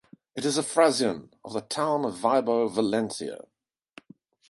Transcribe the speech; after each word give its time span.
It 0.35 0.45
is 0.45 0.57
a 0.57 0.63
"frazione" 0.63 1.29
of 1.45 1.53
the 1.53 1.61
town 1.61 2.05
of 2.05 2.15
Vibo 2.15 2.67
Valentia. 2.67 3.45